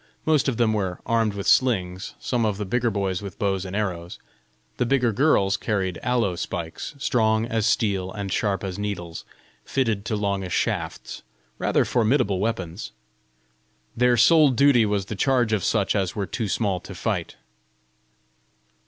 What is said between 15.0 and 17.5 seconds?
the charge of such as were too small to fight.